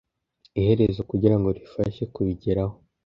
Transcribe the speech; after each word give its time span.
Iherezo 0.59 0.99
kugirango 1.09 1.47
rifashe 1.57 2.03
kubigeraho: 2.13 2.75